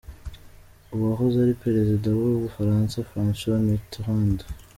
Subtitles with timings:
[0.95, 4.39] Uwahoze ari Perezida w’u Bufaransa, François Mitterand